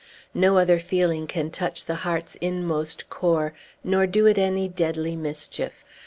[0.33, 3.53] No other feeling can touch the heart's inmost core,
[3.83, 5.85] nor do it any deadly mischief.